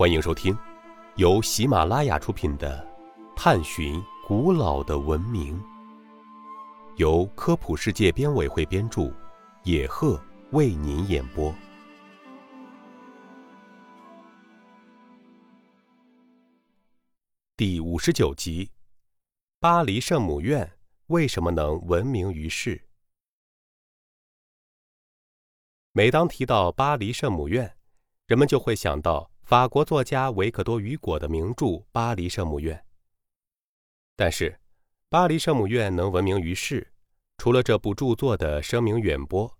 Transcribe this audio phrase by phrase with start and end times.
[0.00, 0.56] 欢迎收听
[1.16, 2.82] 由喜马拉雅出品的
[3.36, 5.60] 《探寻古老的文明》，
[6.96, 9.12] 由科普世界编委会编著，
[9.64, 10.18] 野鹤
[10.52, 11.54] 为您演播。
[17.54, 18.70] 第五十九集：
[19.58, 20.78] 巴黎圣母院
[21.08, 22.86] 为什么能闻名于世？
[25.92, 27.76] 每当提到巴黎圣母院，
[28.24, 32.78] 人们就会想到法国作家维克多·雨果的名著《巴黎圣母院》。
[34.14, 34.60] 但是，
[35.08, 36.92] 巴黎圣母院能闻名于世，
[37.36, 39.52] 除了这部著作的声名远播，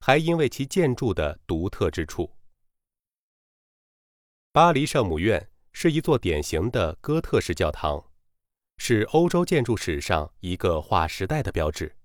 [0.00, 2.30] 还因为其建筑的独特之处。
[4.52, 8.04] 巴黎圣母院是一座典型的哥特式教堂，
[8.76, 11.96] 是欧洲建筑史上一个划时代的标志。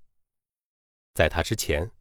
[1.13, 1.91] 在它之前，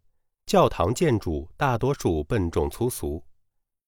[0.46, 3.20] 教堂建筑大多数笨重粗俗。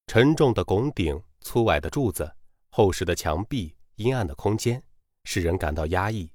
[0.09, 2.35] 沉重的拱顶、粗矮的柱子、
[2.71, 4.83] 厚实的墙壁、阴暗的空间，
[5.23, 6.29] 使人感到压抑。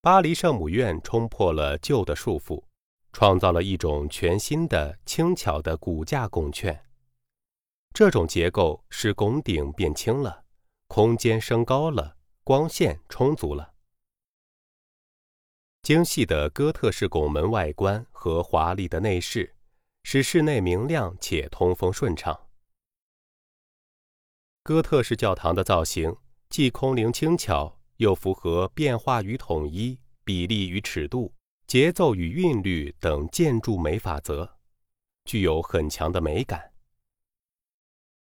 [0.00, 2.64] 巴黎圣母院冲破了旧的束缚，
[3.12, 6.82] 创造了一种全新的、轻巧的骨架拱券。
[7.92, 10.44] 这种结构使拱顶变轻了，
[10.86, 13.74] 空间升高了，光线充足了。
[15.82, 19.54] 精细的哥特式拱门外观和华丽的内饰。
[20.04, 22.48] 使室内明亮且通风顺畅。
[24.64, 26.16] 哥特式教堂的造型
[26.48, 31.34] 既空灵轻巧，又符合变化与统一、比例与尺度、
[31.66, 34.48] 节奏与韵律等建筑美法则，
[35.24, 36.72] 具有很强的美感。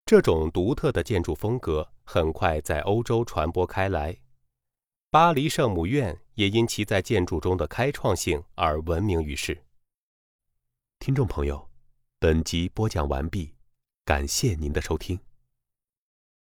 [0.06, 4.18] 这种独特的建筑风格很快在欧洲传播开来，
[5.10, 9.62] 巴黎圣母院也因其在建筑中的开创性而闻名于世。
[11.00, 11.70] 听众朋友，
[12.18, 13.54] 本集播讲完毕，
[14.06, 15.20] 感谢您的收听。